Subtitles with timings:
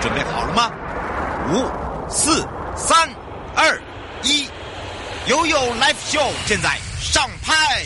[0.00, 0.70] 准备好了吗？
[1.52, 3.08] 五、四、三、
[3.54, 3.78] 二、
[4.22, 4.48] 一，
[5.26, 7.84] 悠悠 Live Show 现在上拍。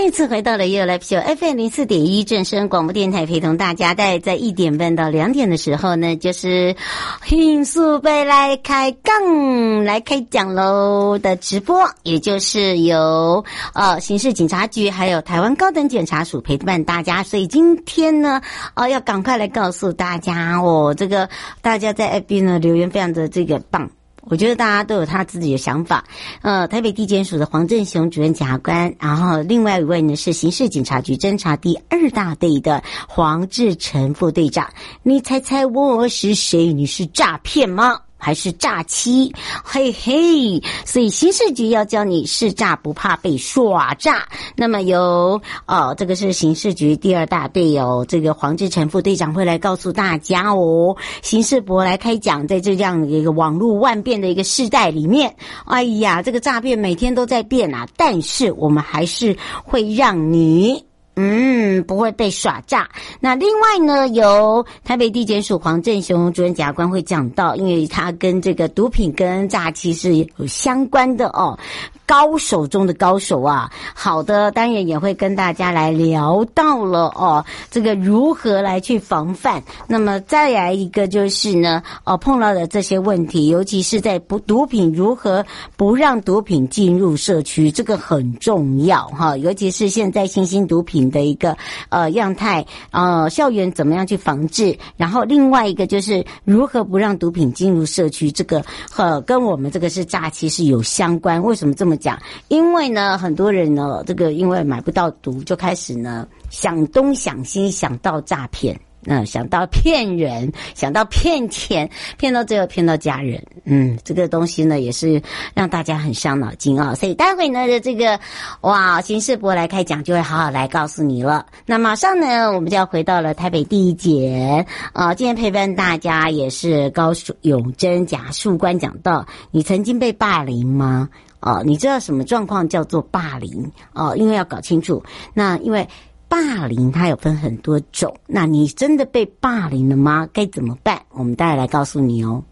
[0.00, 6.76] 再次回到了又来秀 FM 零四点一正声广播电台，陪同大家在在一点半到两点的时候呢，就是
[7.24, 17.24] 迅速被来开杠来开讲喽的直播，也就是由呃刑事警察局还有台湾高等检察署陪伴大家。
[17.24, 18.40] 所以今天呢，
[18.74, 21.28] 呃要赶快来告诉大家哦，这个
[21.60, 23.90] 大家在 FB 呢留言非常的这个棒。
[24.30, 26.04] 我觉得大家都有他自己的想法。
[26.42, 34.68] 呃，台北地检署的黄振雄主任检察官，然后另外一位呢是刑事警察局侦查第二大队的黄志成副队长。
[35.02, 36.72] 你猜猜我是谁？
[36.72, 38.00] 你是诈骗吗？
[38.18, 39.32] 还是诈欺，
[39.64, 44.28] 嘿嘿，所以刑事局要教你识诈，不怕被耍诈。
[44.56, 50.96] 那么由哦，这个是刑事局第二大队有这个黄志成副队长会来告诉大家哦。
[51.22, 55.34] 刑事博来开讲，在这样一个网络万变的一个时代里面，
[55.66, 60.87] 哎呀，这个诈骗每天都在变啊，但是我们还是会让你。
[61.20, 62.88] 嗯，不会被耍诈。
[63.18, 71.58] 那另外呢，由台北地检署黄正雄主任检察官会讲到，因为他跟这个毒品跟诈欺是有相关的哦。
[72.06, 79.62] 高手中的高手啊，好的，当然也会跟大家来聊到了哦，这个如何来去防范。
[79.86, 85.44] 那么再来一个就是呢，哦，碰到的这些问题，尤其是在不毒品如何
[85.76, 89.36] 不让毒品进入社区，这个很重要哈。
[89.36, 91.56] 尤其是现在新兴毒品的一个
[91.88, 94.76] 呃样态，呃，校园怎么样去防治？
[94.96, 101.42] 然后另外一个就是如何不让毒品进入社区，这个和跟我们这个是诈欺是有相关。
[101.42, 102.18] 为什么这么讲，
[102.48, 111.88] 因为呢，很多人呢，这个因为买不到毒，就开始呢想东想西，想到诈骗，嗯，想到骗人，想到骗钱，
[112.18, 115.20] 骗到最后骗到家人，嗯，这个东西呢也是
[115.54, 116.94] 让大家很伤脑筋啊、哦。
[116.94, 118.20] 所以待会呢的这个
[118.60, 121.46] 哇，刑事博来开讲就会好好来告诉你了。
[121.64, 131.08] 那马上呢，我们就要回到了台北第一节啊，今天陪伴大家也是高永珍检察官讲到，你曾经被霸凌吗？
[131.40, 133.70] 哦，你知道什么状况叫做霸凌？
[133.94, 135.00] 哦，因为要搞清楚。
[135.32, 135.88] 那因为
[136.28, 140.28] 霸凌它有分很多种，那你真的被霸凌了吗？
[140.32, 141.00] 该怎么办？
[141.10, 142.44] 我们待会来告诉你哦。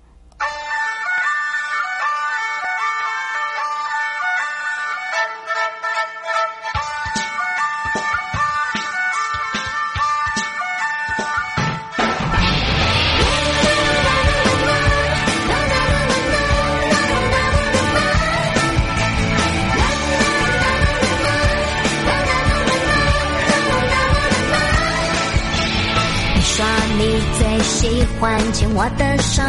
[28.79, 29.43] 我的手，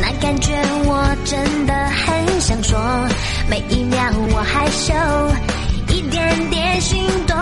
[0.00, 0.54] 那感觉
[0.86, 2.80] 我真的很想说。
[3.46, 4.94] 每一秒我害羞，
[5.94, 7.36] 一点点心动，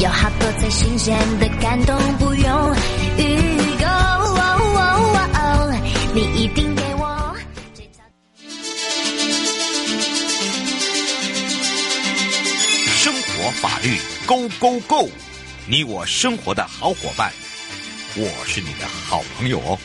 [0.00, 2.76] 有好多最新鲜的感动，不用
[3.16, 3.40] 预
[3.80, 3.86] 购。
[6.14, 7.34] 你一定给我。
[12.98, 13.96] 生活法律
[14.26, 15.08] Go Go Go，
[15.66, 17.32] 你我生活的好伙伴。
[18.16, 19.78] 我是你的好朋友哦，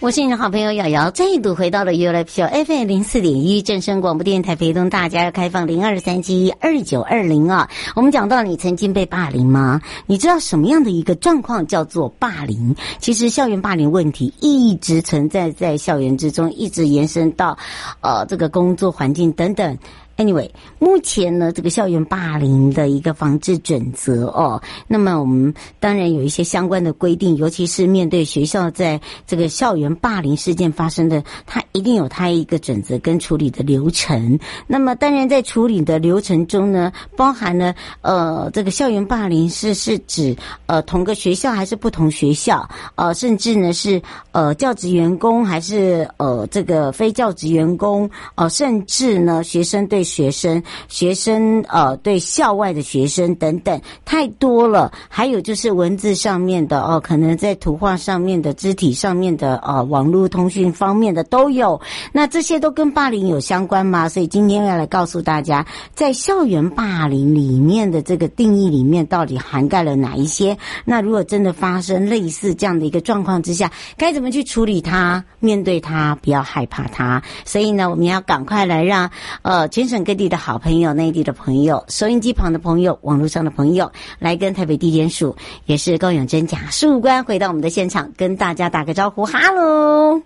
[0.00, 7.68] 我是你的好朋友瑶瑶，再度回到了 u l p Show FM 零四点一正声广播电台，陪同大家要开放零二三七二九二零啊。
[7.94, 9.80] 我们讲到你曾经被霸凌吗？
[10.06, 12.74] 你知道什么样的一个状况叫做霸凌？
[12.98, 17.56] 其实校园霸凌问题一直存在在校园之中，一直延伸到
[18.00, 19.78] 呃这个工作环境等等。
[20.16, 20.48] Anyway，
[20.78, 24.58] 目前呢，这个校园霸凌的一个防治准则哦，
[24.88, 34.38] 那么我们当然有一些相关的规定，尤其是面对学校在这个校园霸凌事件发生的，它一定有它一个准则跟处理的流程。
[34.66, 40.34] 那么当然在处理的流程中呢，包含了呃，这个校园霸凌是是指
[40.64, 44.00] 呃同个学校还是不同学校，呃，甚至呢是
[44.32, 50.05] 呃教职员工还是呃这个非教职员工，呃，甚至呢学生对。
[50.06, 54.92] 学生，学生呃对校外的学生等等太多了。
[55.08, 61.80] 还有就是文字上面的哦，可能在图画上面的、肢体上面的、呃网络通讯方面的都有。
[62.12, 64.08] 那这些都跟霸凌有相关吗？
[64.08, 70.56] 所以今天要来告诉大家，在校园霸凌里面的这个定义里面，到底涵盖了哪一些？
[70.84, 75.24] 那如果真的发生类似这样的一个状况之下，该怎么去处理它？
[75.40, 77.22] 面对它，不要害怕它。
[77.44, 79.10] 所以呢，我们要赶快来让
[79.42, 85.34] 呃全省各地的好朋友、内地的朋友、收音机旁的朋友、网络上的朋友，来跟台北地检署
[85.66, 90.20] 也是高永贞假事官回到我们的现场，跟大家打个招呼，哈喽。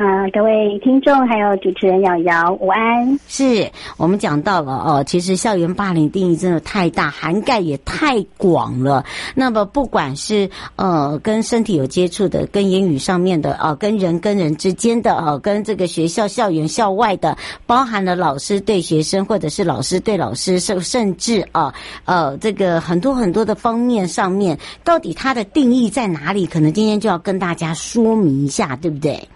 [0.00, 3.20] 啊，各位听众还有主持人瑶瑶，午安。
[3.28, 9.04] 是我们讲到了哦，其实校园霸凌定义真的太大，涵盖也太广了。
[9.34, 17.36] 那么不管是呃跟身体有接触的，跟言语上面的，呃跟人跟人之间的，呃跟这个学校校园校外的，
[17.66, 21.74] 包含了老师对学生，或者是老师对老师，甚甚至啊
[22.06, 26.46] 呃，呃这个很多很多的方面上面，到底它的定义在哪里？
[26.46, 29.28] 可能今天就要跟大家说明一下，对不对？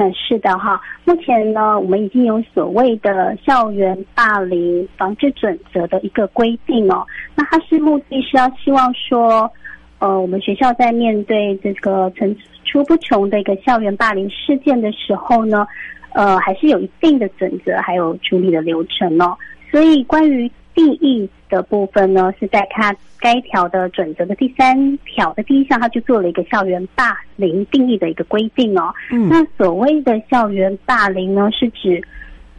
[0.00, 0.80] 嗯，是的哈。
[1.04, 7.04] 目前呢，我们已经有所谓的校园霸凌防治准则的一个规定哦。
[7.34, 9.50] 那它是目的是要希望说，
[9.98, 15.66] 呃，我们学校在面对这个层出不穷的一个校园霸凌事件的时候呢，
[16.12, 19.36] 呃，还是有一定的准则还有处理的流程哦。
[19.68, 20.48] 所以关于
[20.78, 28.94] 定义的部分呢，是在它该条的准则的第三条的第一项，它就做了一个校园霸凌定义的一个规定哦。
[29.10, 32.00] 嗯，那所谓的校园霸凌呢，是指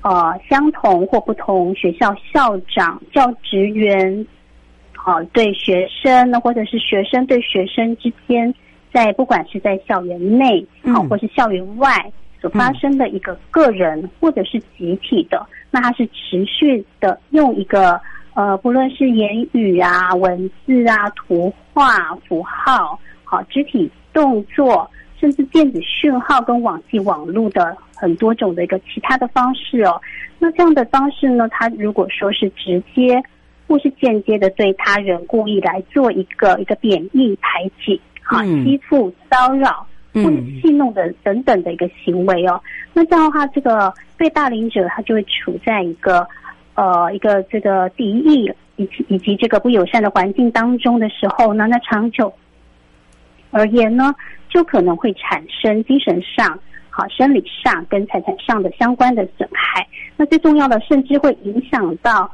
[0.02, 4.28] 呃相同或不同学校校长、教职员，
[4.98, 8.54] 好、呃、对学生呢，或者是学生对学生之间，
[8.92, 15.46] 在不管是在校园内好、呃，或是校园外所发生的一个个人或者是集体的。
[15.72, 18.00] 那它是持续的用一个
[18.34, 24.90] 呃，不论是言语啊、文字啊、图画、符号、好肢体动作，
[25.20, 30.02] 甚至电子讯号跟网际网络的很多种的一个其他的方式哦。
[30.40, 33.22] 那这样的方式呢，它如果说是直接
[33.68, 39.86] 或是间接的对他人故意来做一个一个贬义、排挤、好欺负、骚扰。
[40.14, 42.62] 或者戏弄的等等的一个行为哦，
[42.94, 46.28] 那这样的话，这个被霸凌者他就会处在一个
[46.76, 52.34] 呃一个这个敌意以及以及这个不友善的环境当中的时候呢，那长久
[53.52, 54.14] 而言呢，
[54.50, 56.60] 就可能会产生精神上、
[56.90, 59.88] 好生理上跟财产上的相关的损害。
[60.18, 62.32] 那最重要的，甚至会影响到。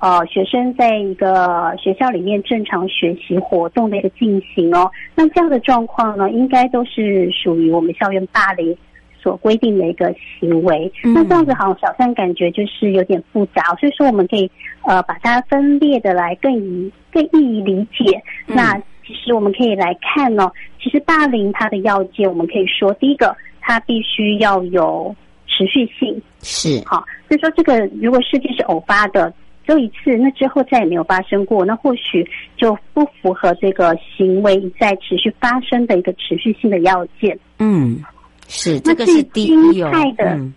[0.00, 8.76] 呃，学生在一个学校里面正常学习活动的一个进行哦，那这样的状况呢，应该都是属于我们校园霸凌
[9.20, 10.92] 所规定的一个行为。
[11.02, 14.48] 嗯、那这样子好像小三感觉就是有点复杂，所以说我们可以
[14.84, 18.22] 呃把它分裂的来更易更易于理解。
[18.46, 25.12] 嗯、那其实我们可以来看呢、哦，其实霸凌它的要件，我们可以说第一个，它必须要有
[25.48, 29.34] 持续性，是好，所以说这个如果事件是偶发的。
[29.68, 32.26] 就一次，那之后再也没有发生过，那或许
[32.56, 37.38] 就不符合这个行为一再持续发生的一个持续性的要件。
[37.58, 38.02] 嗯，
[38.46, 40.54] 是这个是第一侵害的，嗯、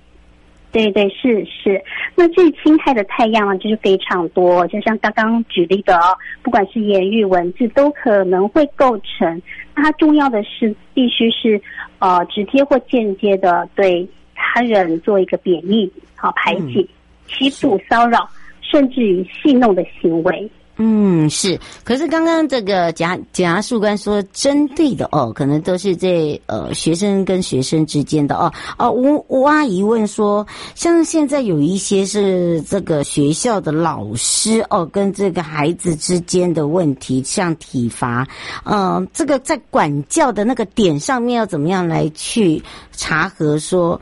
[0.72, 1.84] 对对是是。
[2.16, 9.41] 那至于侵害的太阳啊，就是非常多，就像刚刚举例的哦，不管是言语文字都可能会构成。
[9.75, 11.62] 那它重要的是必须是
[12.00, 16.88] 呃直接或间接的对他人做一个贬义、好排挤、嗯、
[17.27, 18.25] 欺负、骚扰。
[18.62, 21.60] 甚至于戏弄的行为，嗯，是。
[21.84, 28.89] 可是刚刚这个检检察官说，针对的哦，可能都是这呃学生跟学生之间的哦哦。
[28.89, 38.25] 吴吴阿姨问说，像现在有一些是这个学校的老师哦，跟这个孩子之间的问题，像体罚，
[38.63, 44.00] 嗯、这个在管教的那个点上面要怎么样来去查核说？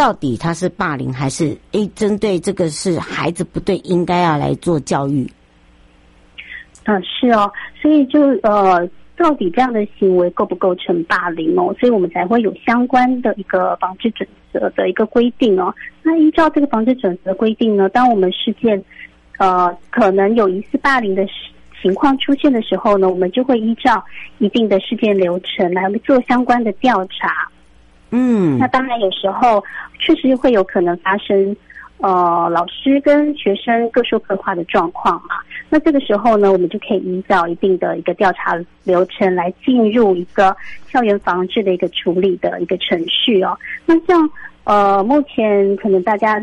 [0.00, 1.86] 到底他是霸凌还是诶？
[1.94, 5.30] 针对这个是孩子不对，应该要来做教育。
[6.86, 7.52] 嗯、是哦，
[7.82, 11.76] 所以就呃，到底这样的行为构不构成霸凌哦？
[11.78, 15.74] 所以我们才会有相关的一个防治准则的一个规定哦。
[16.02, 18.82] 那依照这个防治准则规定呢，当我们事件
[19.36, 21.26] 呃可能有疑似霸凌的
[21.82, 24.02] 情况出现的时候呢，我们就会依照
[24.38, 27.49] 一定的事件流程来做相关的调查。
[28.10, 29.62] 嗯，那当然有时候
[29.98, 31.56] 确实会有可能发生，
[31.98, 35.36] 呃，老师跟学生各说各话的状况嘛。
[35.68, 40.56] 那这个时候呢，我们就可以依照一定的一个调查流程来进入一个
[40.88, 43.56] 校园防治的一个处理的一个程序哦。
[43.86, 44.28] 那像
[44.64, 46.38] 呃，目前可能大家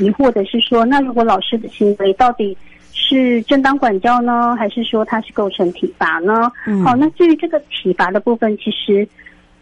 [0.00, 2.56] 疑惑的是说，那如果老师的行为到底
[2.92, 6.50] 是正当管教呢，还是说他是构成体罚呢？
[6.66, 9.06] 嗯，好，那至于这个体罚的部分，其实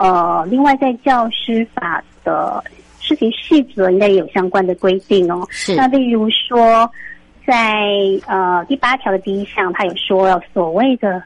[0.00, 2.62] 呃，另外在教师法的
[2.98, 5.46] 事情细则应该也有相关的规定哦。
[5.50, 5.76] 是。
[5.76, 6.90] 那例如说，
[7.46, 7.86] 在
[8.26, 11.22] 呃第八条的第一项，他有说了所谓的。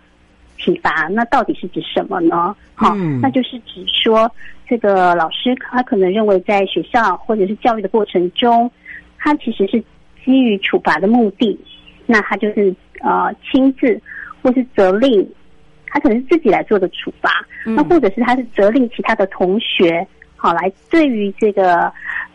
[0.56, 2.54] 体罚那到底是指什么呢？
[2.74, 4.30] 好、嗯，那就是指说
[4.66, 8.70] 这个老师他可能认为在学校或者是教育的过程中，
[9.18, 9.78] 他其实是
[10.24, 11.58] 基于处罚的目的，
[12.06, 14.00] 那他就是呃亲自
[14.40, 15.28] 或是责令，
[15.94, 17.30] 他可能是自己来做的处罚，
[17.64, 21.90] 嗯、那或者是他是责令其他的同学好来对于这个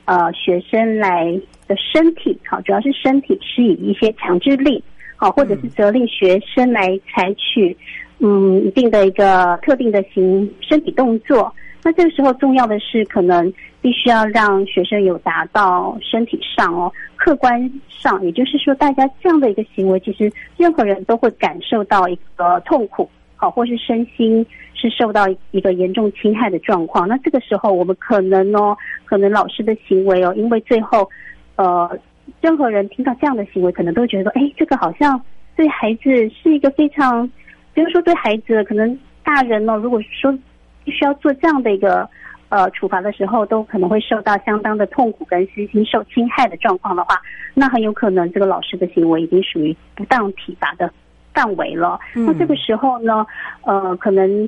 [0.05, 1.25] 呃学生来
[1.67, 4.83] 的身体好，主要是身体施以一些强制力
[5.17, 7.77] 好，或者是责令学生来采取。
[8.21, 13.49] 嗯，一定的一个特定的行身体动作，那这个时候重要的是，可能
[13.81, 23.09] 必须要让学生有达到身体上哦，客观上，也就是说，大家这样的一个行为，其实任何人都会感受到一个痛苦，
[23.41, 27.07] 好，或是身心是受到一个严重侵害的状况。
[27.07, 31.09] 那这个时候，我们可能哦，可能老师的行为哦，因为最后，
[31.55, 31.97] 呃，
[32.41, 35.19] 任何人听到这样的行为，可能都觉得说，哎，这个好像
[35.55, 37.29] 对孩子是一个非常。
[37.71, 40.37] 比如说，对孩子，可能大人呢，如果说
[40.83, 42.09] 必须要做这样的一个
[42.49, 47.15] 呃处罚的时候，都可能会受到相当的痛苦跟身心受侵害的状况的话，
[47.53, 50.91] 那很有可能这个老师的行为已经属于不当体罚的
[51.33, 51.99] 范围了。
[52.15, 52.25] 嗯。
[52.25, 53.25] 那这个时候呢，
[53.63, 54.47] 呃，可能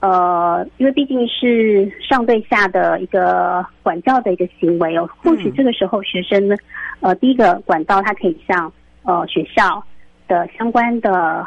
[0.00, 6.56] 呃，因为毕竟是上对下的一个管教的一个行为哦，或许这个时候学生呢，
[7.00, 8.72] 呃，第一个管道他可以向
[9.02, 9.82] 呃学校
[10.28, 11.46] 的相关的。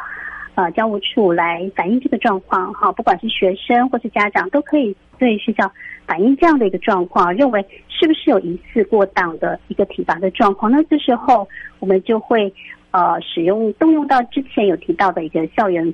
[0.58, 5.70] 呃，教务处来反映这个状况，哈，不管是学生或是家长，都可以对学校
[6.08, 10.72] 反映这样的一个状况，认为是不是有疑似过当的一个体罚的状况。
[10.72, 11.46] 那这时候
[11.80, 12.54] 我们就会
[12.96, 15.94] 呃使用动用到之前有提到的一个校园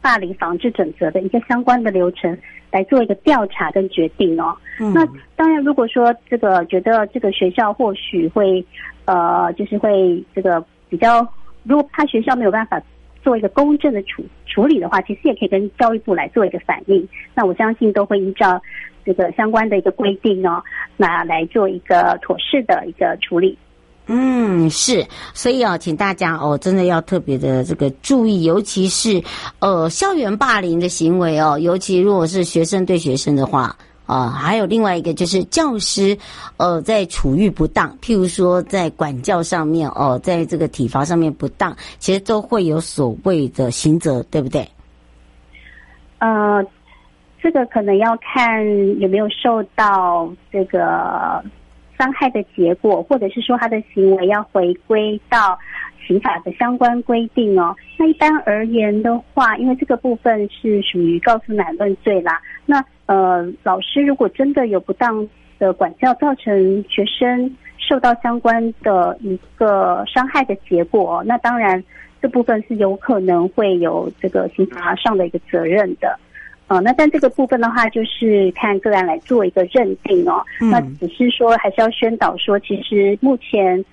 [0.00, 2.36] 霸凌防治准则的一个相关的流程
[2.72, 4.56] 来做一个调查跟决定哦。
[4.80, 4.92] 嗯。
[4.92, 8.64] 那当然，如果说这个觉得这个学校或许会
[9.04, 11.26] 呃，就是会这个比较，
[11.62, 12.82] 如果怕学校没有办法。
[13.22, 17.06] 做一个公正的处处理的话，其实也可以跟教育部来做一个反应。
[17.34, 18.58] 那我相信都会依照
[19.04, 20.64] 这个相关的一个规定哦，
[20.96, 23.58] 那来做一个妥适的一个处理。
[24.12, 29.22] 嗯，是，所以哦，请大家哦，真的要特别的这个注意，尤其是
[29.60, 33.76] 呃校园霸凌的行为哦，尤其如果是学生对学生的话。
[34.06, 36.18] 啊、还有另外一个就是教师，
[36.56, 44.68] 呃，在处遇不当，譬如说在管教上面，哦、在这个体罚上面不当，其实都会有所谓的刑责，对不对？
[46.18, 46.60] 呃，
[47.40, 48.66] 这个可能要看
[48.98, 51.40] 有没有受到这个
[52.00, 55.58] 伤害的结果，或者是说他的行为要回归到
[56.06, 57.76] 刑法的相关规定哦。
[57.98, 62.82] 那一般而言的话，因为这个部分是属于告诉乃论罪啦，那。
[63.10, 65.28] 呃，老师如果真的有不当
[65.58, 71.82] 的管教，造成学生受到相关的一个伤害的结果，那当然
[72.22, 76.16] 这部分是有可能会有这个刑法上的一个责任的。
[76.70, 80.40] 呃，那但这个部分的话，就是看个案来做一个认定哦。
[80.60, 80.70] 嗯。
[80.70, 83.84] 那只是说，还是要宣导说，其实目前，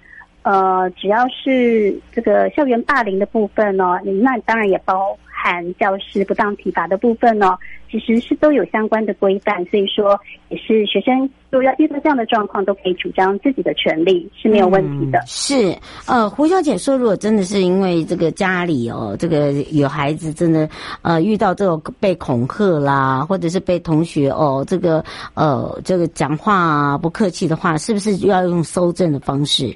[0.47, 7.57] 呃，只要是这个校园霸凌的部分哦，那当然也包含教师不当体罚的部分哦。
[7.91, 10.17] 其实是都有相关的规范，所以说
[10.49, 15.19] 也是学生如果要遇到这样的状况，都可以主张自己的权利是没有问题的。
[15.19, 20.69] 嗯、是，呃，胡小姐说，如果真的是因为这个家里哦，这个有孩子真的
[21.01, 29.73] 呃遇到这种被恐吓啦，或者是被同学哦这个呃这个讲话啊不客气的话，是不是就要用搜证的方式？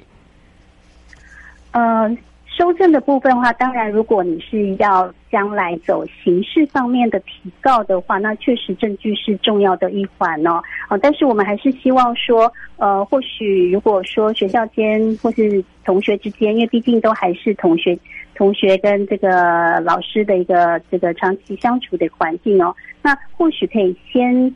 [1.72, 2.16] 呃。
[2.54, 10.62] 搜证的部分的话，当然，如果你是要将来走刑事方面的提告的话，那确实证据是重要的一环哦。
[10.86, 17.98] 啊，但是我们还是希望说，呃，或许如果说学校间或是同学之间，因为毕竟都还是同学，
[18.34, 24.54] 同学跟这个老师的一个这个长期相处的环境哦，那或许可以先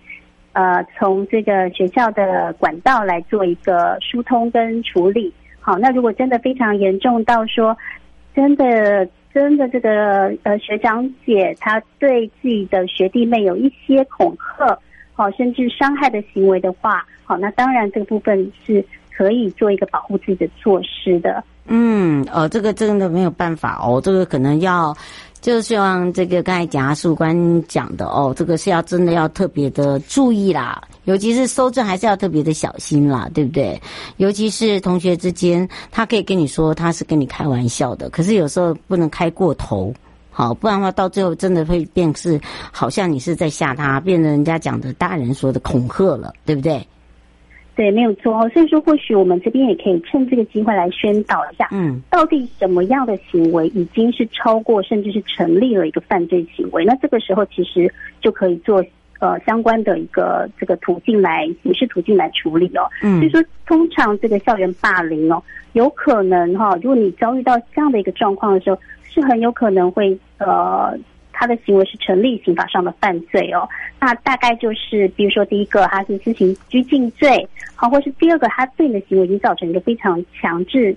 [0.52, 5.32] 呃从这个学校的管道来做一个疏通跟处理。
[5.66, 7.76] 好，那如果真的非常严重到说，
[8.37, 9.04] 真的
[9.35, 14.78] 真的这个呃学长姐他对自己的学弟妹有一些恐吓，
[15.12, 21.42] 好甚至伤害的行为的话，好，那当然这个部分是可以做一个保护自己的措施的。
[21.66, 24.96] 嗯，呃，这个真的没有办法哦，这个可能要。
[25.42, 33.80] 就是希望这个刚才检察官讲的哦，这个是要真的要特别的注意啦，尤其是收证还是要特别的小心啦，对不对？
[34.18, 39.92] 尤其是同学之间，他可以跟你说他是跟你开玩笑的，可是有时候不能开过头。
[40.30, 42.38] 好，不然的话，到最后真的会变是，
[42.70, 46.86] 好像你是在吓他，变成人家讲的大人说的恐吓了，对不对？
[47.75, 48.48] 对，没有错。
[48.50, 56.84] 所以说，或许我们这边也可以趁这个机会来宣导一下，嗯，到底什么样的行为已经是超过，甚至是成立了一个犯罪行为？
[56.84, 58.82] 那这个时候其实就可以做
[59.20, 62.88] 呃相关的一个这个途径来刑事途径来处理哦。
[63.02, 65.42] 嗯，所以说，通常这个校园霸凌哦，
[65.73, 68.78] 有可能哈、哦，如果你遭遇到这样的一个状况的时候。
[69.08, 70.94] 是很有可能会呃，
[71.32, 73.66] 他的行为是成立刑法上的犯罪哦。
[73.99, 80.94] 那大概就是，比如说第一个，他是施行拘禁罪，好，或是第二个，他对你的行为已经造成一个非常强制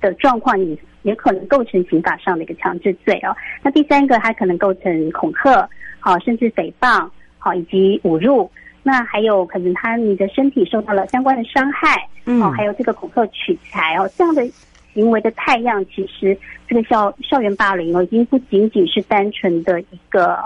[0.00, 3.30] 的状况，你也可能构成刑法上的一个强制罪哦。
[3.62, 5.68] 那第三个，他可能构成恐吓，
[6.00, 7.08] 好，甚至诽谤，
[7.42, 8.50] 好，以及侮辱。
[8.82, 14.48] 那还有可能他你的身体受到了相关的伤害，嗯，还有这个恐吓取财哦，这样的。
[14.94, 16.36] 行为的太样，其实
[16.68, 20.38] 这个校校园霸凌哦，已经不仅仅是单纯的一个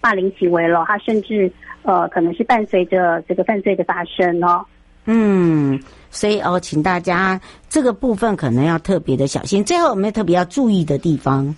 [0.00, 1.48] 霸凌行为了，它甚至
[1.82, 4.66] 呃，可能是伴随着这个犯罪的发生哦。
[5.04, 9.62] 嗯，所以哦，请大家这个部分可能要特别的小心。
[9.62, 11.54] 最后有没有特别要注意的地方？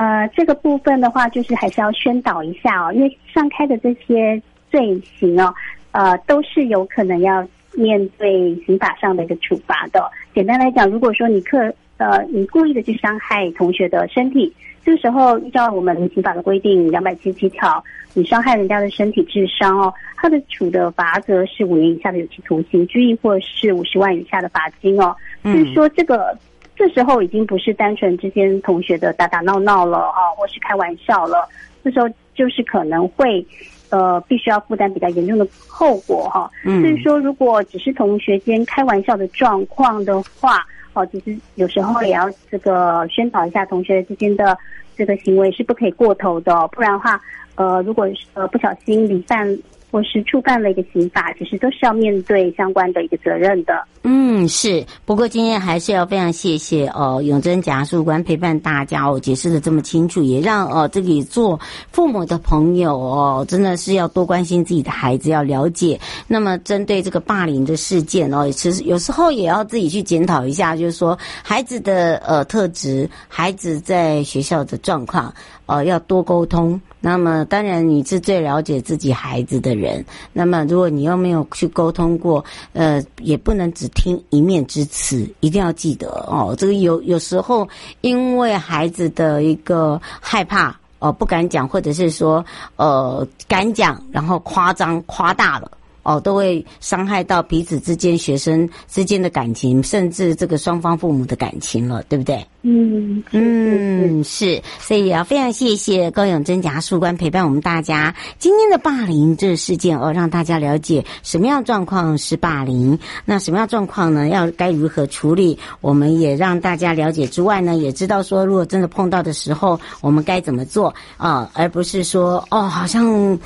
[0.00, 4.40] 呃，这个部分的话，就是还是要宣导一下哦，因为上开的这些
[4.70, 5.54] 罪行哦，
[5.92, 7.46] 呃，都是有可能要。
[7.72, 14.52] 面对刑法上的一个处罚的，简单来讲，如果说你刻呃你故意的去伤害同学的身体，
[14.84, 25.14] 这个时候依照我们刑法的规定两百七十七条，你伤害人家的身体致伤哦，他的处的罚则是五年以下的有期徒刑、拘役或是五十万以下的罚金哦。
[25.44, 26.36] 嗯、就是说这个
[26.80, 31.46] 这时候已经不是单纯之间同学的打打闹闹了哈，或是开玩笑了，
[31.84, 33.46] 这时候就是可能会。
[33.92, 36.48] 呃，必须要负担比较严重的后果哈。
[36.64, 44.56] 嗯，所以说，如果只是同学间开玩笑的状况的话，哦，其实有时候也要这个宣导一下同学之间的
[44.96, 47.20] 这个行为是不可以过头的，不然的话，
[47.56, 49.58] 呃，如果呃不小心罹犯。
[49.90, 53.74] 或是触犯了一个刑法，其实都是要面对相关的一个责任的。
[54.02, 54.84] 嗯，是。
[55.04, 61.58] 不过今天还是要非常谢谢哦，永贞检察官陪伴大家哦，解释的这么清楚，也让哦这里做
[61.90, 65.98] 父母的朋友哦，真的是要多关心自己的孩子，要了解。
[66.26, 75.32] 那么针对这个霸凌的事件哦，其实有时候也要自己去检讨一下，就是说孩子的呃特质，孩子在学校的状况。
[75.66, 76.80] 呃，要多沟通。
[77.00, 79.72] 那么，当然你是最了解自己孩子的。
[79.80, 86.54] 人那么，如果你又没有去沟通过，呃，也不能只听一面之词，一定要记得哦。
[86.58, 87.68] 这个有有时候，
[88.02, 92.44] 因为孩子的一个害怕，哦、呃，不敢讲，或者是说，
[92.76, 95.70] 呃，敢讲，然后夸张夸大了。
[96.02, 102.44] 哦，都会伤害到彼此之间、学生之间的感情，甚至这个双方父母的感情了，对不对？
[102.62, 114.28] 嗯嗯，是，所以也要非常谢谢高永珍检察事务官陪伴我们大家今天的霸凌这个事件哦，让大家了解什么样状况是霸凌，那什么样状况呢？
[114.28, 115.58] 要该如何处理？
[115.80, 123.38] 我们也让大家了解之外呢，也知道说，如果真的碰到的时候，我们该怎么做啊、而不是说哦，好像。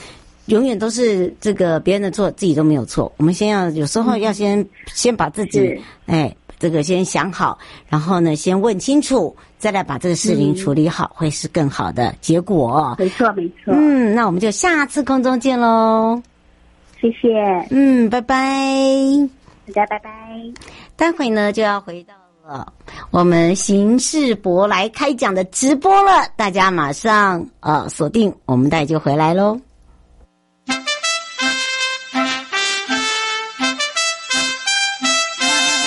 [0.47, 3.11] 永远都是这个别人的错，自己都没有错。
[3.17, 12.95] 我们先要有时候要先、嗯、先把自己哎，这个先想好，然后呢，先问清楚，再来把这个事情处理好，嗯、会是更好的结果。
[12.99, 13.73] 没错，没错。
[13.75, 16.23] 嗯，那我们就下次空中见喽。
[17.01, 17.29] 谢谢。
[17.71, 18.37] 嗯，拜拜。
[19.67, 20.11] 大家拜拜。
[20.95, 22.15] 待会呢就要回到
[22.47, 22.71] 了
[23.11, 29.59] 我们刑事博来开讲的直播了，大家马上呃锁定，我们待会就回来喽。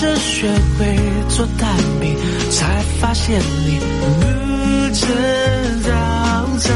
[0.00, 0.96] 当我开始学会
[1.28, 2.16] 做蛋饼，
[2.50, 4.06] 才发现你不
[4.94, 5.06] 吃
[5.82, 5.90] 早
[6.58, 6.74] 餐。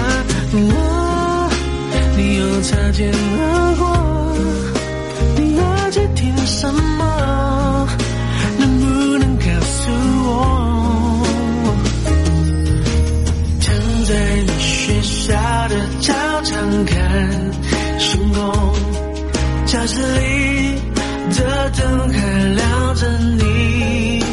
[0.53, 1.51] 我，
[2.17, 3.83] 你又擦肩而过，
[5.37, 7.89] 你耳机听什么？
[8.59, 8.85] 能不
[9.19, 9.91] 能告诉
[10.27, 10.31] 我？
[13.61, 15.35] 躺在你学校
[15.69, 16.95] 的操场看
[17.99, 18.75] 星空，
[19.65, 20.74] 教室里
[21.37, 23.09] 的灯还亮着，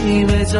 [0.06, 0.60] 你没走，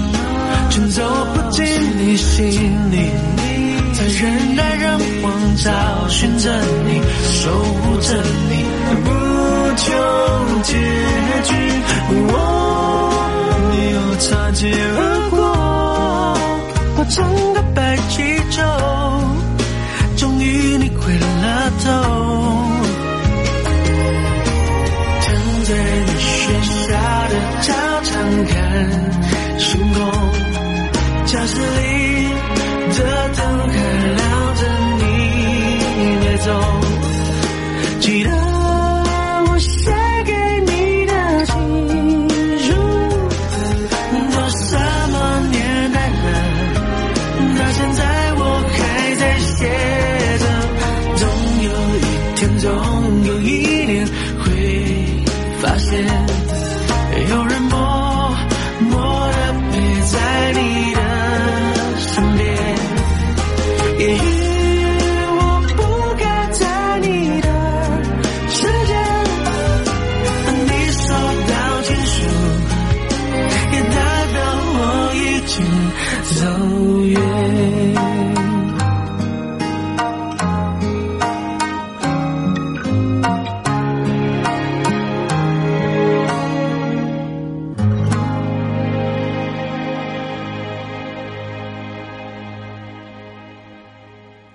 [0.91, 1.01] 走
[1.33, 1.65] 不进
[1.97, 2.51] 你心
[2.91, 2.97] 里，
[3.93, 5.71] 在人来人往找
[6.09, 6.51] 寻着
[6.85, 6.90] 你，